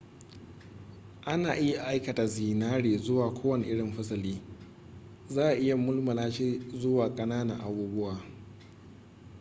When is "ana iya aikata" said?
1.25-2.25